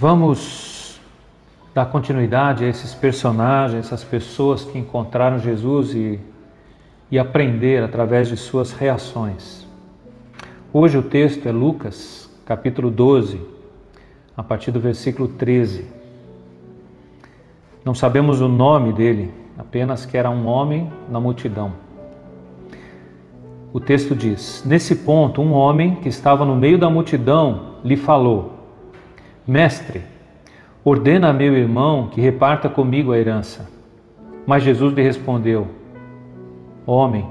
[0.00, 0.98] Vamos
[1.74, 6.18] dar continuidade a esses personagens, essas pessoas que encontraram Jesus e,
[7.10, 9.68] e aprender através de suas reações.
[10.72, 13.42] Hoje o texto é Lucas, capítulo 12,
[14.34, 15.84] a partir do versículo 13.
[17.84, 21.74] Não sabemos o nome dele, apenas que era um homem na multidão.
[23.70, 28.59] O texto diz: Nesse ponto, um homem que estava no meio da multidão lhe falou:
[29.50, 30.02] Mestre,
[30.84, 33.68] ordena a meu irmão que reparta comigo a herança.
[34.46, 35.66] Mas Jesus lhe respondeu:
[36.86, 37.26] Homem,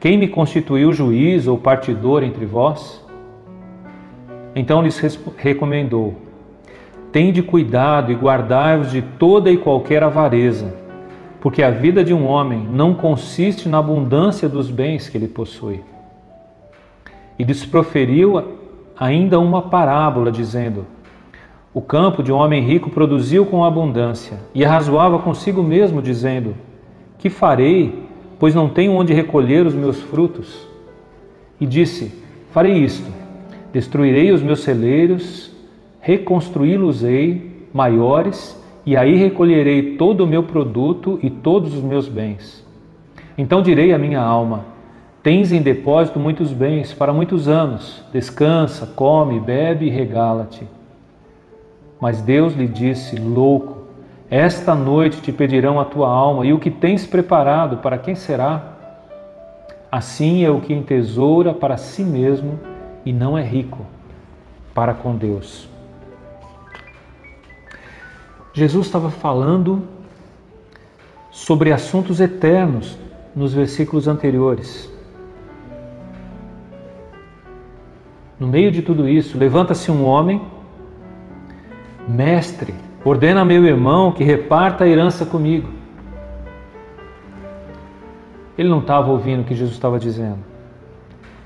[0.00, 3.04] quem me constituiu juiz ou partidor entre vós?
[4.54, 4.98] Então lhes
[5.36, 6.14] recomendou:
[7.12, 10.88] Tende cuidado e guardai-vos de toda e qualquer avareza
[11.40, 15.80] porque a vida de um homem não consiste na abundância dos bens que ele possui.
[17.38, 18.42] E lhes proferiu
[18.98, 20.84] ainda uma parábola, dizendo:
[21.72, 26.54] O campo de um homem rico produziu com abundância, e arrazoava consigo mesmo, dizendo:
[27.18, 28.04] Que farei,
[28.38, 30.66] pois não tenho onde recolher os meus frutos?
[31.60, 32.10] E disse:
[32.52, 33.10] Farei isto:
[33.70, 35.52] destruirei os meus celeiros,
[36.00, 42.66] reconstruí-los-ei maiores e aí recolherei todo o meu produto e todos os meus bens.
[43.36, 44.64] Então direi à minha alma:
[45.22, 50.77] Tens em depósito muitos bens para muitos anos, descansa, come, bebe e regala-te.
[52.00, 53.78] Mas Deus lhe disse: Louco,
[54.30, 58.74] esta noite te pedirão a tua alma, e o que tens preparado, para quem será?
[59.90, 62.60] Assim é o que entesoura para si mesmo
[63.04, 63.86] e não é rico
[64.74, 65.68] para com Deus.
[68.52, 69.82] Jesus estava falando
[71.30, 72.98] sobre assuntos eternos
[73.34, 74.90] nos versículos anteriores.
[78.38, 80.42] No meio de tudo isso, levanta-se um homem,
[82.08, 82.74] mestre,
[83.04, 85.68] ordena a meu irmão que reparta a herança comigo.
[88.56, 90.38] Ele não estava ouvindo o que Jesus estava dizendo.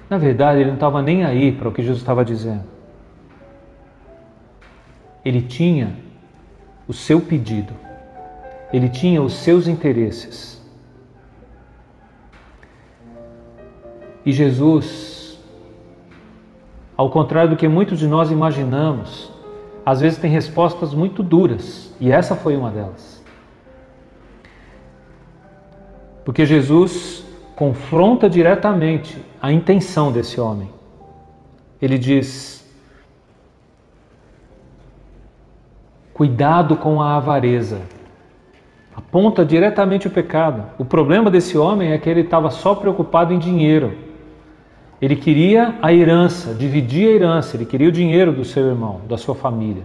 [0.08, 2.64] Na verdade, ele não estava nem aí para o que Jesus estava dizendo.
[5.24, 5.96] Ele tinha
[6.86, 7.72] o seu pedido,
[8.72, 10.62] ele tinha os seus interesses.
[14.24, 15.38] E Jesus,
[16.96, 19.31] ao contrário do que muitos de nós imaginamos,
[19.84, 23.22] às vezes tem respostas muito duras, e essa foi uma delas.
[26.24, 27.24] Porque Jesus
[27.56, 30.68] confronta diretamente a intenção desse homem.
[31.80, 32.64] Ele diz:
[36.14, 37.80] Cuidado com a avareza.
[38.94, 40.64] Aponta diretamente o pecado.
[40.78, 43.96] O problema desse homem é que ele estava só preocupado em dinheiro.
[45.02, 49.18] Ele queria a herança, dividir a herança, ele queria o dinheiro do seu irmão, da
[49.18, 49.82] sua família.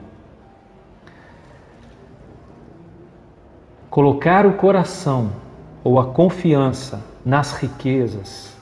[3.90, 5.32] Colocar o coração
[5.84, 8.56] ou a confiança nas riquezas,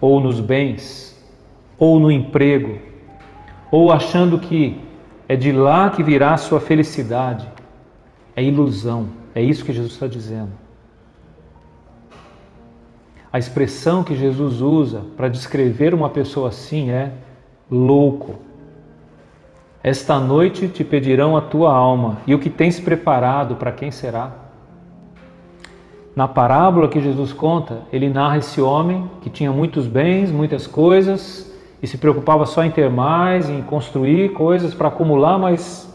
[0.00, 1.20] ou nos bens,
[1.76, 2.78] ou no emprego,
[3.72, 4.80] ou achando que
[5.28, 7.48] é de lá que virá a sua felicidade.
[8.36, 9.08] É ilusão.
[9.34, 10.61] É isso que Jesus está dizendo.
[13.32, 17.12] A expressão que Jesus usa para descrever uma pessoa assim é
[17.70, 18.34] louco.
[19.82, 24.32] Esta noite te pedirão a tua alma, e o que tens preparado para quem será?
[26.14, 31.50] Na parábola que Jesus conta, ele narra esse homem que tinha muitos bens, muitas coisas,
[31.82, 35.90] e se preocupava só em ter mais, em construir coisas para acumular mais,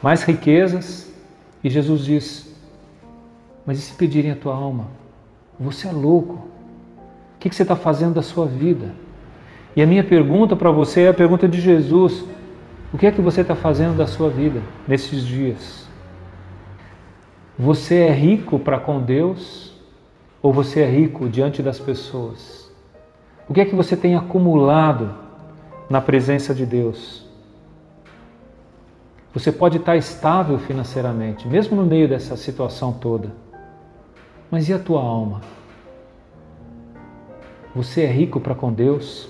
[0.00, 1.12] mais riquezas.
[1.62, 2.56] E Jesus diz:
[3.66, 4.86] Mas e se pedirem a tua alma?
[5.58, 6.51] Você é louco.
[7.42, 8.92] O que você está fazendo da sua vida?
[9.74, 12.24] E a minha pergunta para você é a pergunta de Jesus:
[12.94, 15.88] O que é que você está fazendo da sua vida nesses dias?
[17.58, 19.76] Você é rico para com Deus
[20.40, 22.70] ou você é rico diante das pessoas?
[23.48, 25.12] O que é que você tem acumulado
[25.90, 27.26] na presença de Deus?
[29.34, 33.32] Você pode estar estável financeiramente, mesmo no meio dessa situação toda.
[34.48, 35.40] Mas e a tua alma?
[37.74, 39.28] Você é rico para com Deus?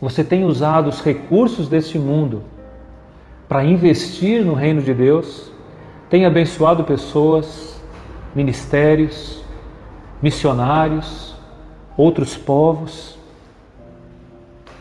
[0.00, 2.42] Você tem usado os recursos deste mundo
[3.48, 5.50] para investir no reino de Deus?
[6.08, 7.80] Tem abençoado pessoas,
[8.34, 9.44] ministérios,
[10.22, 11.30] missionários?
[12.00, 13.18] outros povos.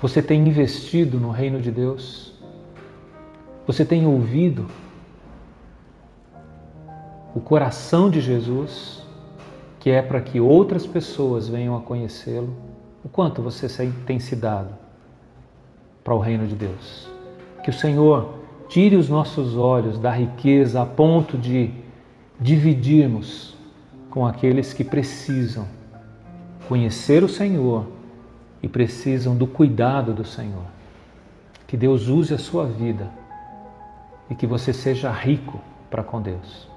[0.02, 2.34] Você tem investido no reino de Deus?
[3.68, 4.68] Você tem ouvido
[7.36, 9.04] o coração de Jesus,
[9.80, 12.54] que é para que outras pessoas venham a conhecê-lo?
[13.04, 13.68] O quanto você
[14.06, 14.76] tem se dado
[16.04, 17.10] para o reino de Deus?
[17.64, 18.36] Que o Senhor
[18.68, 21.72] tire os nossos olhos da riqueza a ponto de
[22.40, 23.56] dividirmos
[24.10, 25.66] com aqueles que precisam
[26.68, 27.88] conhecer o Senhor
[28.62, 30.66] e precisam do cuidado do Senhor.
[31.66, 33.10] Que Deus use a sua vida
[34.30, 35.60] e que você seja rico
[35.90, 36.68] para com Deus.